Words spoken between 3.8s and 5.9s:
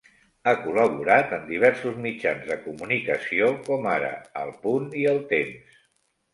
ara El Punt i El Temps.